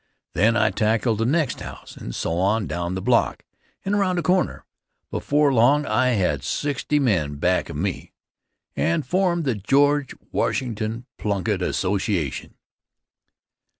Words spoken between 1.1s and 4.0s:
the next house and so on down the block and